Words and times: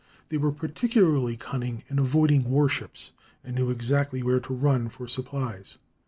They 0.29 0.37
were 0.39 0.51
particularly 0.51 1.37
cunning 1.37 1.83
in 1.87 1.99
avoiding 1.99 2.45
war 2.49 2.67
ships, 2.67 3.11
and 3.43 3.55
knew 3.55 3.69
exactly 3.69 4.23
where 4.23 4.39
to 4.39 4.51
run 4.55 4.89
for 4.89 5.07
supplies. 5.07 5.77